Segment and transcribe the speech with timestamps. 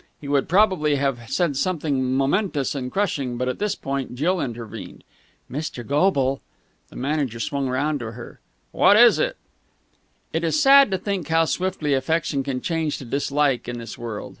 [0.19, 5.03] He would probably have said something momentous and crushing, but at this point Jill intervened.
[5.47, 5.85] "Mr.
[5.85, 6.41] Goble."
[6.89, 8.39] The manager swung round on her.
[8.71, 9.37] "What is it?"
[10.33, 14.29] It is sad to think how swiftly affection can change to dislike in this world.